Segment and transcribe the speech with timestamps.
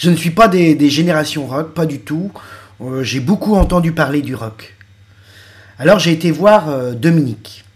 [0.00, 2.32] Je ne suis pas des, générations rock, pas du tout.
[2.80, 4.74] Euh, j'ai beaucoup entendu parler du rock.
[5.78, 7.66] Alors j'ai été voir euh, Dominique.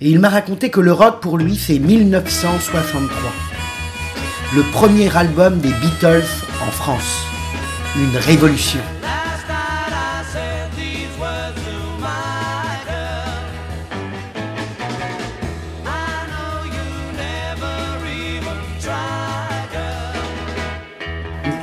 [0.00, 3.08] Et il m'a raconté que le rock pour lui c'est 1963.
[4.56, 6.26] Le premier album des Beatles
[6.60, 7.22] en France.
[7.96, 8.80] Une révolution.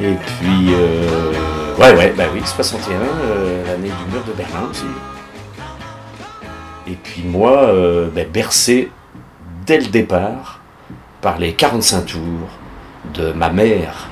[0.06, 1.32] Et puis, euh,
[1.80, 4.86] ouais, ouais, bah oui, 61, euh, l'année du mur de Berlin aussi.
[6.88, 8.92] Et puis moi, euh, bah, bercé
[9.66, 10.60] dès le départ
[11.22, 12.22] par les 45 tours
[13.16, 14.08] de ma mère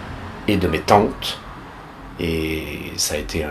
[0.48, 1.40] et de mes tantes.
[2.20, 2.64] Et
[2.98, 3.50] ça a été un,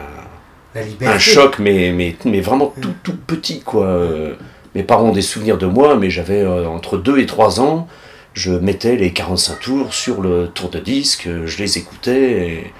[1.07, 3.87] un choc, mais, mais, mais vraiment tout, tout petit, quoi.
[3.87, 4.35] Euh,
[4.74, 7.87] Mes parents ont des souvenirs de moi, mais j'avais euh, entre 2 et 3 ans.
[8.35, 12.73] Je mettais les 45 tours sur le tour de disque, je les écoutais, et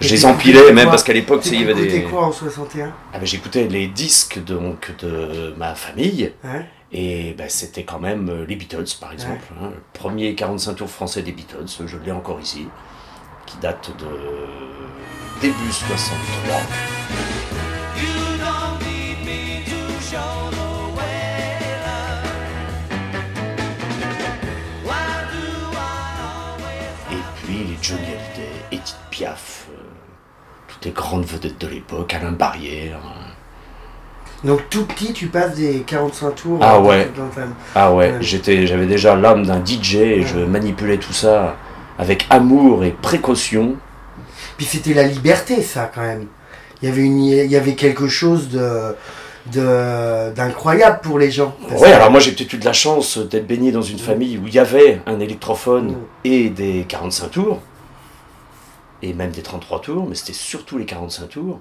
[0.00, 2.04] je Et les empilais, même parce qu'à l'époque, il y avait T'écoutais des.
[2.04, 6.32] quoi en 61 Ah ben, J'écoutais les disques donc, de ma famille,
[6.92, 9.44] et ben, c'était quand même euh, les Beatles, par exemple.
[9.62, 9.70] hein.
[9.74, 12.66] le premier 45 tours français des Beatles, je l'ai encore ici,
[13.46, 14.06] qui date de
[15.40, 17.67] début 63.
[29.22, 29.76] Piaf, euh,
[30.68, 32.98] toutes les grandes vedettes de l'époque, Alain Barrière.
[33.04, 34.46] euh.
[34.46, 36.58] Donc tout petit, tu passes des 45 tours.
[36.62, 37.08] Ah euh, ouais.
[37.16, 41.56] dans ta- Ah ouais, j'étais, j'avais déjà l'âme d'un DJ et je manipulais tout ça
[41.98, 43.74] avec amour et précaution.
[44.56, 46.26] Puis c'était la liberté, ça, quand même.
[46.80, 48.94] Il y avait, une, il y avait quelque chose de
[49.52, 51.56] de- d'incroyable pour les gens.
[51.70, 54.36] Ouais, que- alors moi j'ai peut-être eu de la chance d'être baigné dans une famille
[54.38, 55.96] où il y avait un électrophone Mm.
[56.24, 57.60] et des 45 tours,
[59.02, 61.60] et même des 33 tours, mais c'était surtout les 45 tours.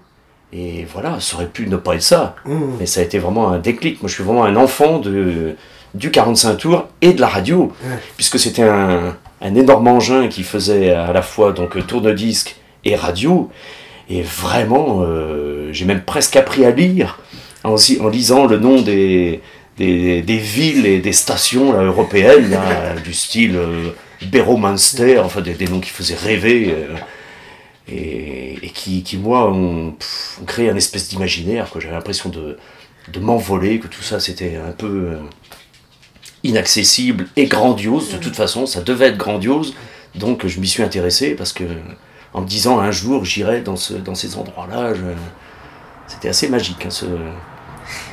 [0.53, 2.35] Et voilà, ça aurait pu ne pas être ça.
[2.45, 2.59] Mmh.
[2.80, 4.02] Mais ça a été vraiment un déclic.
[4.02, 5.55] Moi, je suis vraiment un enfant de,
[5.93, 7.73] du 45 tours et de la radio,
[8.15, 12.55] puisque c'était un, un énorme engin qui faisait à la fois donc tour de disque
[12.86, 13.49] et radio.
[14.09, 17.20] Et vraiment, euh, j'ai même presque appris à lire
[17.65, 17.76] en,
[18.09, 19.42] lisant le nom des,
[19.77, 23.89] des, des villes et des stations là, européennes, là, du style euh,
[24.26, 26.73] Béraud-Munster, enfin des, des noms qui faisaient rêver.
[26.73, 26.95] euh,
[27.89, 32.30] et, et qui, qui, moi, ont, pff, ont créé un espèce d'imaginaire, que j'avais l'impression
[32.30, 32.58] de,
[33.11, 35.17] de m'envoler, que tout ça c'était un peu euh,
[36.43, 38.11] inaccessible et grandiose.
[38.11, 39.73] De toute façon, ça devait être grandiose.
[40.15, 41.64] Donc je m'y suis intéressé parce que,
[42.33, 45.02] en me disant un jour j'irai dans, ce, dans ces endroits-là, je-
[46.08, 46.86] c'était assez magique.
[46.86, 47.05] hein, ce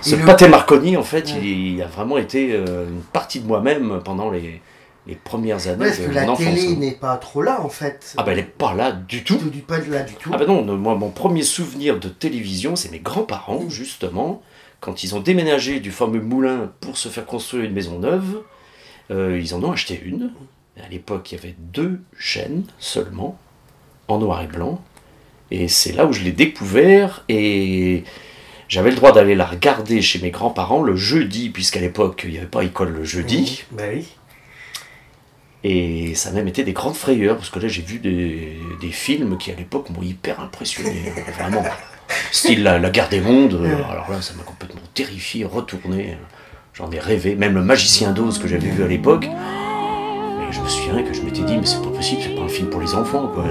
[0.03, 1.41] ce Et le- pâté Marconi, en fait, Ouais.
[1.43, 4.61] il, il a vraiment été euh, une partie de moi-même pendant les,
[5.07, 6.39] les premières années parce de que mon la enfance.
[6.39, 6.77] télé hein.
[6.79, 8.15] n'est pas trop là, en fait.
[8.17, 9.37] Ah ben elle est pas là du tout.
[9.37, 10.31] Du pas là du tout.
[10.33, 14.43] Ah ben non, moi mon premier souvenir de télévision, c'est mes grands-parents, justement,
[14.81, 18.43] quand ils ont déménagé du fameux moulin pour se faire construire une maison neuve,
[19.11, 20.33] euh, ils en ont acheté une.
[20.83, 23.39] À l'époque, il y avait deux chaînes seulement,
[24.09, 24.83] en noir et blanc.
[25.51, 28.05] Et c'est là où je l'ai découvert et
[28.69, 32.39] j'avais le droit d'aller la regarder chez mes grands-parents le jeudi, puisqu'à l'époque, il n'y
[32.39, 33.63] avait pas école le jeudi.
[33.71, 34.07] Bah oui.
[35.67, 38.91] Et ça a même été des grandes frayeurs, parce que là j'ai vu des, des
[38.91, 41.65] films qui à l'époque m'ont hyper impressionné, hein, vraiment.
[42.31, 46.19] Style la, la guerre des mondes, euh, alors là ça m'a complètement terrifié, retourné.
[46.75, 49.27] J'en ai rêvé, même le magicien d'Oz que j'avais vu à l'époque.
[49.27, 52.49] Mais je me souviens que je m'étais dit, mais c'est pas possible, c'est pas un
[52.49, 53.45] film pour les enfants, quoi.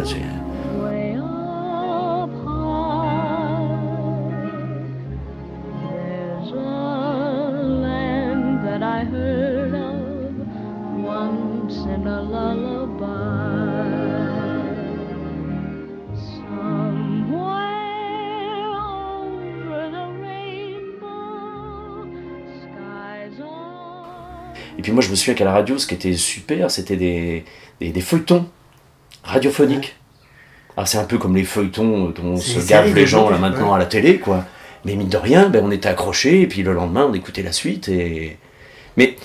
[24.78, 27.46] Et puis moi je me souviens qu'à la radio, ce qui était super, c'était des,
[27.80, 28.48] des, des feuilletons
[29.24, 29.96] radiophoniques.
[30.76, 33.38] Alors c'est un peu comme les feuilletons dont on C'est se gavent les gens là
[33.38, 33.76] maintenant ouais.
[33.76, 34.46] à la télé, quoi.
[34.86, 37.54] Mais mine de rien, ben, on était accrochés, et puis le lendemain, on écoutait la
[37.54, 37.88] suite.
[37.88, 38.38] Et...
[38.98, 39.16] Mais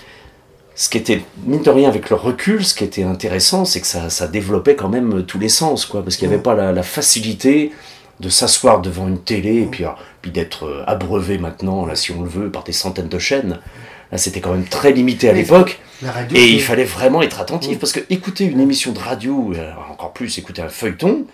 [0.77, 3.87] ce qui était, mine de rien, avec le recul, ce qui était intéressant, c'est que
[3.89, 6.05] ça, ça développait quand même tous les sens, quoi.
[6.05, 7.73] Parce qu'il n'y avait pas la, la facilité
[8.21, 12.13] de s'asseoir devant une télé, et puis, alors, puis d'être euh, abreuvé maintenant, là, si
[12.13, 13.59] on le veut, par des centaines de chaînes.
[14.17, 15.81] C'était quand même très limité à l'époque.
[16.35, 17.79] Et il fallait vraiment être attentif, Mm.
[17.81, 21.25] parce que écouter une émission de radio, euh, encore plus écouter un feuilleton,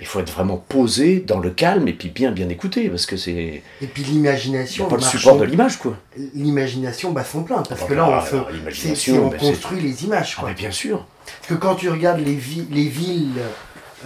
[0.00, 3.16] il faut être vraiment posé dans le calme et puis bien bien écouter, parce que
[3.16, 4.86] c'est Et puis l'imagination.
[4.88, 5.96] pas le support de l'image, quoi.
[6.34, 7.62] L'imagination bat son plein.
[7.62, 10.34] Parce Ah que bah, là, on, alors, se- on ben, c'est- construit les images.
[10.36, 10.48] Ah, Quoi.
[10.50, 11.06] mais bien sûr.
[11.40, 13.40] Parce que quand tu regardes les, vi- les villes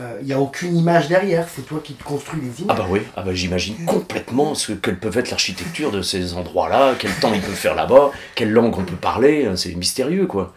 [0.00, 2.76] euh, il n'y a aucune image derrière, c'est toi qui te construis les images.
[2.78, 6.94] Ah bah oui, ah bah j'imagine complètement ce que peut être l'architecture de ces endroits-là,
[6.98, 10.52] quel temps il peut faire là-bas, quelle langue on peut parler, hein, c'est mystérieux quoi.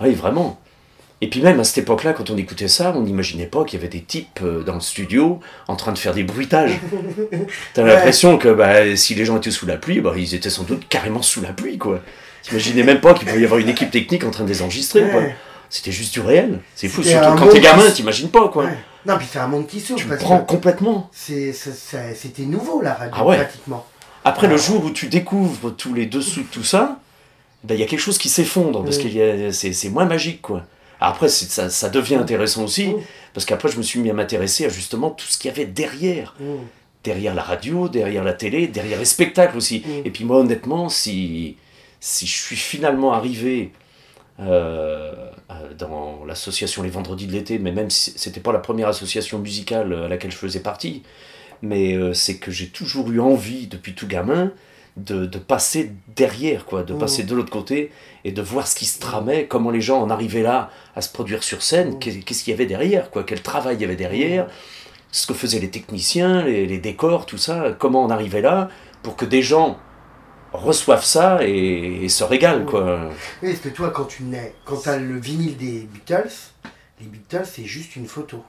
[0.00, 0.60] Oui, vraiment.
[1.22, 3.82] Et puis même à cette époque-là, quand on écoutait ça, on n'imaginait pas qu'il y
[3.82, 6.78] avait des types euh, dans le studio en train de faire des bruitages.
[7.74, 7.88] T'as Ouais.
[7.94, 10.86] l'impression que bah, si les gens étaient sous la pluie, bah, ils étaient sans doute
[10.88, 12.00] carrément sous la pluie quoi.
[12.42, 15.08] T'imaginais même pas qu'il pouvait y avoir une équipe technique en train de les enregistrer
[15.10, 15.22] quoi.
[15.70, 16.60] C'était juste du réel.
[16.74, 18.64] C'est fou, surtout quand t'es gamin, t'imagines pas quoi.
[18.66, 18.78] Ouais.
[19.04, 20.00] Non, puis c'est un monde qui s'ouvre.
[20.00, 21.10] Tu parce prends que complètement.
[21.12, 23.36] C'était nouveau la radio, Ah ouais.
[23.36, 23.86] pratiquement.
[24.24, 26.98] Après, le jour où tu découvres tous les dessous de tout ça,
[27.62, 29.02] ben, il y a quelque chose qui s'effondre, parce Mm.
[29.10, 30.62] que c'est moins magique, quoi.
[31.00, 32.92] Après, ça, ça devient intéressant aussi,
[33.34, 35.66] parce qu'après, je me suis mis à m'intéresser à justement tout ce qu'il y avait
[35.66, 36.34] derrière.
[37.04, 39.84] Derrière la radio, derrière la télé, derrière les spectacles aussi.
[40.04, 41.56] Et puis moi, honnêtement, si,
[42.00, 43.70] si je suis finalement arrivé
[44.38, 49.92] dans l'association Les Vendredis de l'été, mais même si c'était pas la première association musicale
[50.04, 51.02] à laquelle je faisais partie,
[51.62, 54.52] mais euh, c'est que j'ai toujours eu envie, depuis tout gamin,
[54.96, 56.98] de, de passer derrière, quoi, de Mhm.
[56.98, 57.90] passer de l'autre côté
[58.24, 61.10] et de voir ce qui se tramait, comment les gens en arrivaient là à se
[61.12, 63.96] produire sur scène, qu'est- qu'est-ce qu'il y avait derrière, quoi, quel travail il y avait
[63.96, 64.46] derrière,
[65.12, 68.68] ce que faisaient les techniciens, les, les décors, tout ça, comment on arrivait là
[69.02, 69.78] pour que des gens
[70.56, 73.10] reçoivent ça et, et se régalent, quoi.
[73.42, 76.30] Oui, parce que toi, quand tu nais, quand t'as le vinyle des Beatles,
[77.00, 78.42] les Beatles, c'est juste une photo.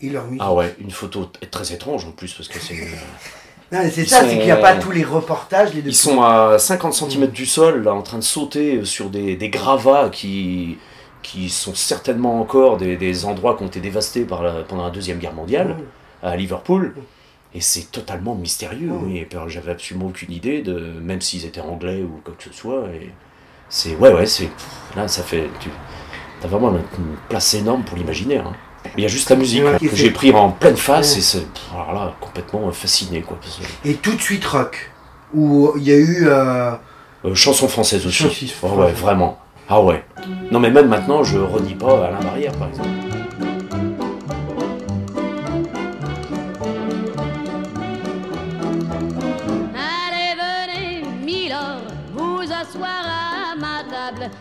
[0.00, 0.42] Et leur musique.
[0.44, 2.74] Ah ouais, une photo très étrange en plus, parce que c'est...
[2.74, 2.84] une-
[3.72, 5.72] Non, mais c'est ça, sont- c'est qu'il n'y a pas tous les reportages.
[5.74, 9.36] Les Ils sont à 50 cm du sol, là, en train de sauter sur des,
[9.36, 10.76] des gravats qui,
[11.22, 14.90] qui sont certainement encore des, des endroits qui ont été dévastés par la- pendant la
[14.90, 15.76] Deuxième Guerre mondiale,
[16.22, 16.94] à Liverpool.
[17.54, 19.18] Et c'est totalement mystérieux, oui.
[19.18, 22.84] Et j'avais absolument aucune idée, de, même s'ils étaient anglais ou quoi que ce soit.
[23.00, 23.10] Et
[23.68, 24.48] c'est, ouais, ouais, c'est.
[24.96, 25.48] Là, ça fait.
[25.60, 25.68] Tu
[26.42, 26.82] as vraiment une,
[27.28, 28.46] place énorme pour l'imaginaire.
[28.48, 28.52] hein.
[28.96, 31.18] Il y a juste la musique Ouais, qui que j'ai pris en pleine face Ouais.
[31.18, 31.40] et c'est.
[31.52, 33.38] pff, Alors là, complètement fasciné, quoi.
[33.84, 34.90] Et tout de suite rock.
[35.32, 36.26] Où il y a eu.
[36.26, 36.72] euh,
[37.24, 38.24] Euh, chanson française aussi.
[38.24, 38.78] Chanson Ah française.
[38.78, 39.38] ouais, vraiment.
[39.68, 40.04] Ah ouais.
[40.50, 42.88] Non mais même maintenant, je renie pas Alain Barrière par exemple.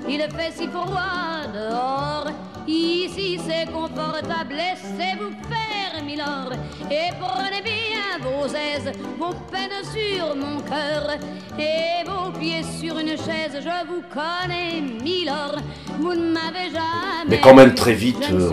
[0.08, 2.28] Il fait si froid dehors.
[2.68, 6.54] Ici c'est confortable, laissez-vous faire, Milord.
[6.90, 11.18] Et prenez bien vos aises, vos peines sur mon cœur.
[11.60, 15.58] Et vos pieds sur une chaise, je vous connais, Milord.
[16.00, 17.28] Vous ne m'avez jamais.
[17.28, 18.50] Mais quand même très vite, euh,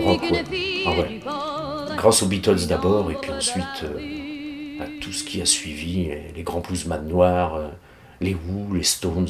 [0.85, 1.21] Ah ouais.
[1.97, 6.31] Grâce aux Beatles d'abord et puis ensuite euh, à tout ce qui a suivi, les,
[6.35, 7.67] les grands bluesman noirs, euh,
[8.19, 9.27] les Who, les Stones.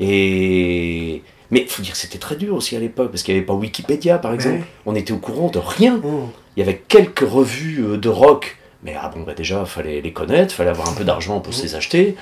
[0.00, 0.04] Euh.
[0.04, 3.46] Et mais faut dire que c'était très dur aussi à l'époque parce qu'il n'y avait
[3.46, 4.58] pas Wikipédia par exemple.
[4.58, 4.64] Ouais.
[4.86, 5.96] On était au courant de rien.
[5.96, 6.28] mm.
[6.56, 10.12] Il y avait quelques revues euh, de rock, mais ah bon, bah déjà, fallait les
[10.12, 12.16] connaître, fallait avoir un peu d'argent pour se les acheter.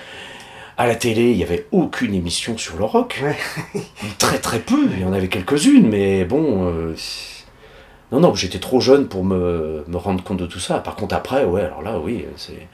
[0.76, 3.20] À la télé, il n'y avait aucune émission sur le rock.
[3.22, 3.36] Ouais.
[4.18, 6.68] Très très peu, il y en avait quelques-unes, mais bon...
[6.68, 6.94] euh,
[8.12, 10.78] Non, non, j'étais trop jeune pour me, me rendre compte de tout ça.
[10.78, 12.68] Par contre, après, ouais, alors là, oui, c'est...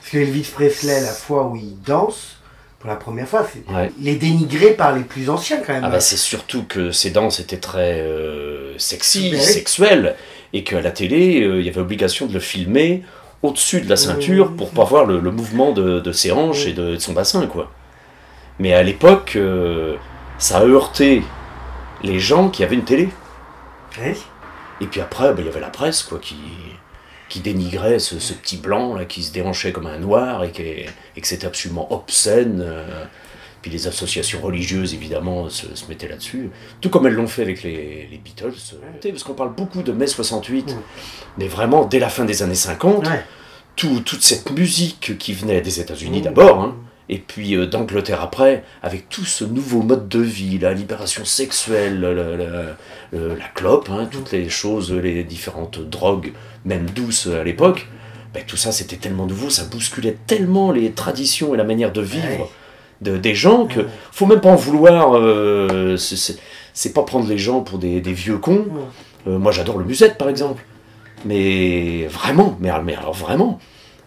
[0.00, 2.37] Parce que Elvis Presley, la fois où il danse,
[2.78, 3.90] pour la première fois, c'est- Ouais.
[4.00, 5.84] il est dénigré par les plus anciens quand même.
[5.84, 10.14] Ah bah c'est surtout que ces danses étaient très euh, sexy, sexuelles,
[10.52, 13.02] et qu'à la télé, euh, il y avait obligation de le filmer
[13.42, 16.72] au-dessus de la ceinture pour pas voir le, le mouvement de, de ses hanches et
[16.72, 17.70] de, de son bassin, quoi.
[18.58, 19.94] Mais à l'époque, euh,
[20.38, 21.22] ça a heurté
[22.02, 23.08] les gens qui avaient une télé.
[24.00, 24.16] Ouais.
[24.80, 26.36] Et puis après, bah, il y avait la presse, quoi, qui,
[27.28, 30.62] qui dénigrait ce, ce petit blanc, là, qui se déhanchait comme un noir, et, qui,
[30.62, 30.86] et
[31.20, 32.60] que c'était absolument obscène.
[32.64, 33.04] euh,
[33.60, 36.50] puis les associations religieuses, évidemment, se, se mettaient là-dessus.
[36.80, 38.52] Tout comme elles l'ont fait avec les, les Beatles.
[38.74, 40.74] euh, Parce qu'on parle beaucoup de mai 68, Ouais.
[41.38, 43.24] mais vraiment, dès la fin des années 50, Ouais.
[43.74, 46.76] tout- toute cette musique qui venait des États-Unis d'abord, hein,
[47.08, 52.00] et puis euh, d'Angleterre après, avec tout ce nouveau mode de vie, la libération sexuelle,
[52.00, 52.74] le- le- le-
[53.12, 56.32] le- la clope, hein, toutes les choses, les différentes drogues,
[56.64, 57.88] même douces à l'époque,
[58.34, 62.02] ben, tout ça c'était tellement nouveau, ça bousculait tellement les traditions et la manière de
[62.02, 62.50] vivre
[63.00, 63.80] de, des gens que
[64.12, 65.16] faut même pas en vouloir.
[65.16, 66.38] euh, c'est-
[66.94, 68.66] pas prendre les gens pour des, des vieux cons.
[69.26, 70.62] Euh, moi j'adore le musette par exemple.
[71.24, 73.58] Mais vraiment, mais, mais alors vraiment.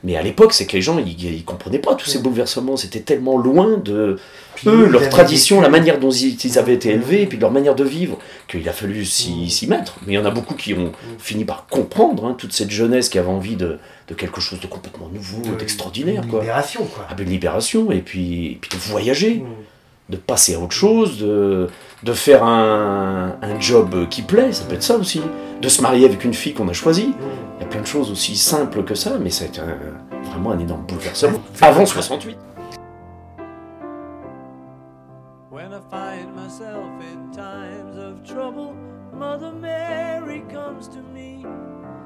[0.03, 2.75] Mais à l'époque, c'est que les gens, ils, ils comprenaient pas tous ces bouleversements.
[2.75, 4.17] C'était tellement loin de
[4.55, 7.51] Puis eux, leur tradition, vécu- la manière dont ils, avaient été élevés, et puis leur
[7.51, 8.17] manière de vivre,
[8.48, 9.96] qu'il a fallu s'y mettre.
[10.08, 13.10] Mais il y en a beaucoup qui ont fini par comprendre hein, toute cette jeunesse
[13.10, 13.77] qui avait envie de,
[14.08, 16.24] de quelque chose de complètement nouveau, de- d'extraordinaire.
[16.24, 16.39] une quoi.
[16.39, 17.05] Libération, quoi.
[17.10, 20.13] Ah, ben, une libération, et puis, et puis de voyager Mm.
[20.13, 21.70] de passer à autre chose, de,
[22.03, 25.22] de faire un, un job qui plaît, ça peut être ça aussi,
[25.62, 27.12] de se marier avec une fille qu'on a choisie.
[27.72, 30.84] Plein de choses aussi simples que ça, mais ça a été un- vraiment un énorme
[30.86, 31.40] bouleversement.
[31.62, 32.38] Avant 68.
[35.50, 38.74] When I find myself in times of trouble,
[39.13, 41.46] Mother Mary comes to me,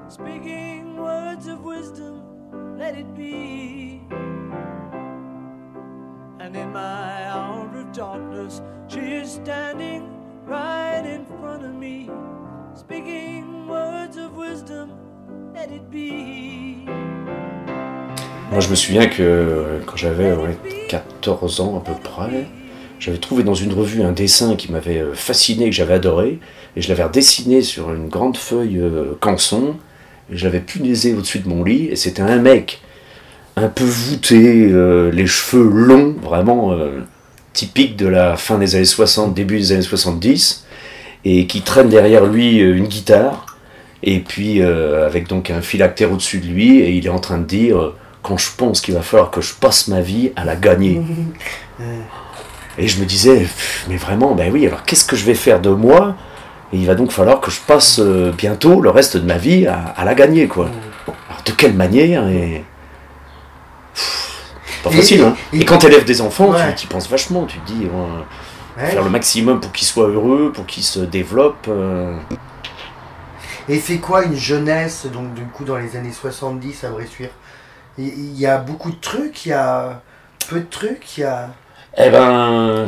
[0.08, 2.22] speaking words of wisdom,
[2.78, 4.02] let it be.
[6.40, 10.04] And in my hour of darkness, she is standing
[10.46, 12.10] right in front of me,
[12.76, 15.05] speaking words of wisdom, let it be.
[18.52, 20.58] Moi, je me souviens que euh, quand j'avais ouais,
[20.88, 22.48] 14 ans à peu près,
[23.00, 26.40] j'avais trouvé dans une revue un dessin qui m'avait euh, fasciné, que j'avais adoré,
[26.76, 29.76] et je l'avais redessiné sur une grande feuille euh, canson,
[30.32, 32.82] et je l'avais punaisé au-dessus de mon lit, et c'était un mec
[33.58, 34.70] un peu voûté,
[35.14, 36.78] les cheveux longs, vraiment
[37.54, 40.66] typique de la fin des années 60, début des années 70,
[41.24, 43.45] et qui traîne derrière lui une guitare,
[44.06, 47.38] et puis euh, avec donc un phylactère au-dessus de lui, et il est en train
[47.40, 50.46] de dire euh, quand je pense qu'il va falloir que je passe ma vie à
[50.46, 51.02] la gagner.
[52.78, 53.48] Et je me disais,
[53.88, 56.16] mais vraiment, ben oui, alors qu'est-ce que je vais faire de moi?
[56.74, 59.66] Et il va donc falloir que je passe euh, bientôt le reste de ma vie
[59.66, 60.68] à, à la gagner, quoi.
[61.30, 62.66] Alors de quelle manière et...
[63.94, 64.44] Pff,
[64.84, 65.36] Pas facile, hein.
[65.54, 66.76] et- quand tu élèves des enfants, Ouais.
[66.76, 67.88] tu y penses vachement, tu te dis,
[68.78, 68.88] Ouais.
[68.90, 71.70] faire le maximum pour qu'ils soient heureux, pour qu'ils se développent.
[73.68, 77.30] Et c'est quoi une jeunesse, donc du coup dans les années 70 à Bressuire?
[77.98, 80.02] Il il y a beaucoup de trucs, il y a
[80.50, 81.50] peu de trucs, il y a...
[81.98, 82.88] Eh ben,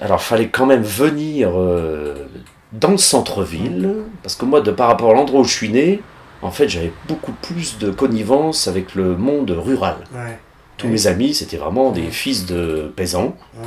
[0.00, 2.26] alors fallait quand même venir euh,
[2.72, 3.88] dans le centre-ville,
[4.22, 6.00] parce que moi, de par rapport à l'endroit où je suis né,
[6.42, 9.96] en fait, j'avais beaucoup plus de connivence avec le monde rural.
[10.14, 10.38] Ouais.
[10.76, 10.92] Tous Ouais.
[10.92, 13.34] mes amis, c'était vraiment des fils de paysans.
[13.56, 13.64] Ouais.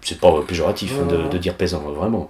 [0.00, 2.28] C'est pas péjoratif hein, de, de dire paysan, vraiment.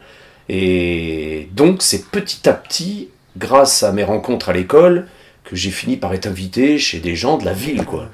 [0.49, 5.06] Et donc, c'est petit à petit, grâce à mes rencontres à l'école,
[5.44, 8.06] que j'ai fini par être invité chez des gens de la ville, quoi.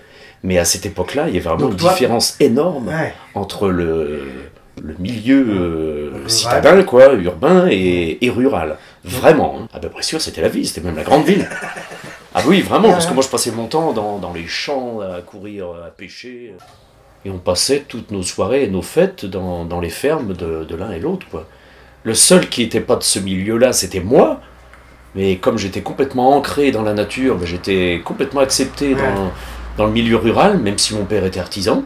[0.43, 3.13] Mais à cette époque-là, il y avait vraiment Donc une toi- différence énorme Ouais.
[3.35, 4.23] entre le,
[4.83, 8.77] le milieu euh, citadin, quoi, urbain et, et rural.
[9.05, 9.59] Vraiment.
[9.63, 9.69] Hein.
[9.73, 11.49] Ah ben, sûr, c'était la vie, c'était même la grande ville.
[12.35, 15.21] Ah oui, vraiment, parce que moi je passais mon temps dans, dans les champs à
[15.23, 16.53] courir, à pêcher.
[17.25, 20.77] Et on passait toutes nos soirées et nos fêtes dans, dans les fermes de, de
[20.77, 21.47] l'un et l'autre, quoi.
[22.05, 24.41] Le seul qui n'était pas de ce milieu-là, c'était moi.
[25.17, 29.01] Mais comme j'étais complètement ancré dans la nature, ben, j'étais complètement accepté Ouais.
[29.01, 29.33] dans,
[29.79, 31.83] dans le milieu rural, même si mon père était artisan.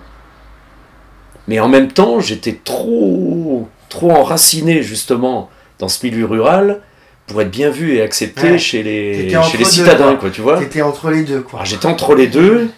[1.48, 6.80] Mais en même temps, j'étais trop, trop enraciné justement dans ce milieu rural
[7.26, 8.58] pour être bien vu et accepté Ouais.
[8.58, 10.16] chez les, chez les citadins, quoi.
[10.16, 10.58] quoi, tu vois.
[10.58, 11.60] T'étais entre les deux, quoi.
[11.60, 12.68] Alors j'étais entre les deux.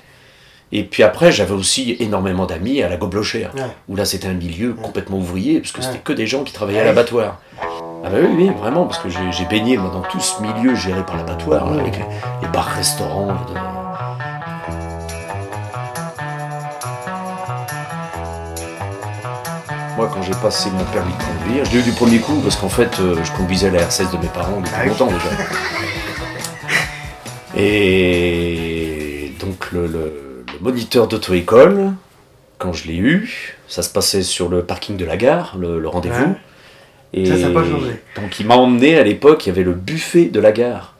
[0.75, 3.62] Et puis après, j'avais aussi énormément d'amis à la Goblochère, Ouais.
[3.88, 6.80] où là c'était un milieu complètement ouvrier, parce que c'était que des gens qui travaillaient
[6.80, 7.40] à l'abattoir.
[8.04, 10.75] Ah bah oui, oui, vraiment, parce que j'ai j'ai baigné moi, dans tout ce milieu
[10.75, 12.04] géré par l'abattoir, là, avec les,
[12.42, 13.26] les bars-restaurants.
[13.28, 13.59] de-
[19.97, 22.56] Moi, quand j'ai passé mon permis de conduire, je l'ai eu du premier coup, parce
[22.56, 25.28] qu'en fait, euh, je conduisais la R16 de mes parents depuis Ah longtemps déjà.
[27.54, 31.92] Et donc le, le- le moniteur d'auto-école,
[32.59, 35.88] quand je l'ai eu, ça se passait sur le parking de la gare, le, le
[35.88, 36.23] rendez-vous.
[36.25, 36.37] Ouais.
[37.14, 38.00] Et Ça, ça pas changé.
[38.16, 40.95] donc il m'a emmené à l'époque, il y avait le buffet de la gare,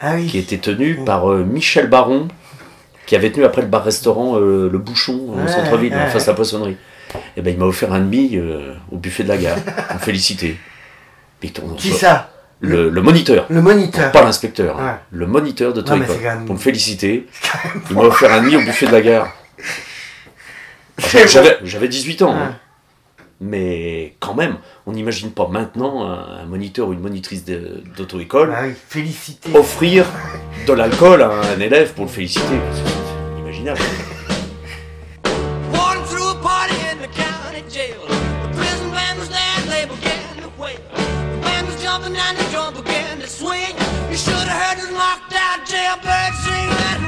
[0.00, 0.26] Ah oui.
[0.26, 2.28] qui était tenu par euh, Michel Baron,
[3.06, 6.06] qui avait tenu après le bar-restaurant euh, Le Bouchon, en Ouais, centre-ville, en ouais.
[6.10, 6.76] face de la poissonnerie.
[7.36, 9.56] Et ben il m'a offert un demi euh, au buffet de la gare,
[9.88, 10.58] pour me féliciter.
[11.54, 12.30] Ton- Qui ça?
[12.60, 13.46] Le, le moniteur.
[13.48, 14.10] Le moniteur.
[14.12, 14.98] Pas l'inspecteur, hein.
[15.10, 17.26] Le moniteur de même- pour me féliciter.
[17.90, 19.28] Il m'a offert un demi au buffet de la gare.
[20.98, 22.56] J'avais j'avais 18 ans, hein.
[23.40, 28.64] Mais quand même, on n'imagine pas maintenant un, un moniteur ou une monitrice d'auto-école Ah
[28.94, 29.16] oui,
[29.54, 30.06] offrir
[30.66, 32.58] de l'alcool à un élève pour le féliciter.
[32.72, 33.80] C'est inimaginable.
[45.68, 47.05] The prison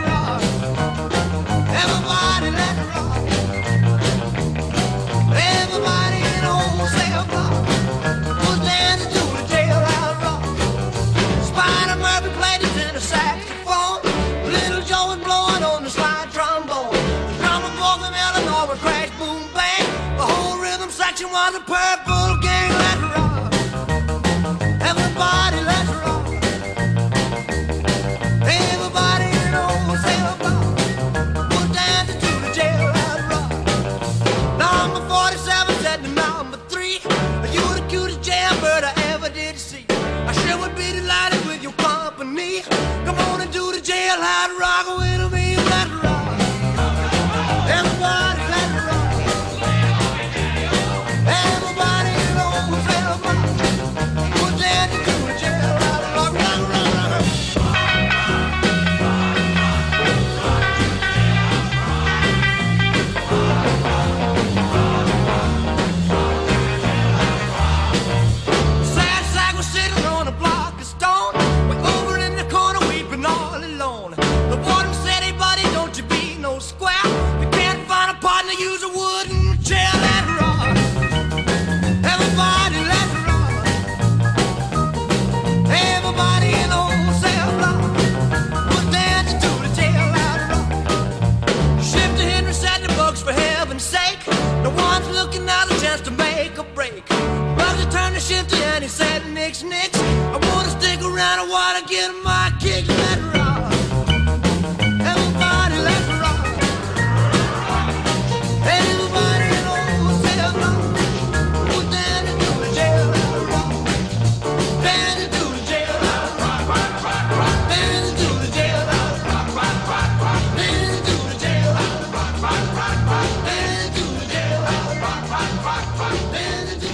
[12.98, 14.02] tenor saxophone.
[14.50, 16.92] Little Joe was blowing on the slide trombone.
[16.92, 19.86] The drummer boy from Illinois would crash, boom, bang.
[20.16, 21.97] The whole rhythm section was a purple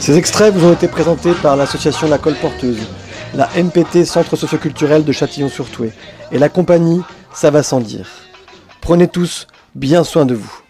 [0.04, 2.86] Ces extraits vous ont été présentés par l'association La Colporteuse,
[3.32, 5.92] la MPT Centre socioculturel de Châtillon-sur-Touet
[6.30, 7.00] et la compagnie
[7.32, 8.06] Ça va sans dire.
[8.82, 10.63] Prenez tous bien soin de vous.